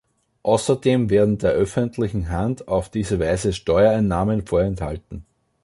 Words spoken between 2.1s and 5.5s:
Hand auf diese Weise Steuereinnahmen vorenthalten.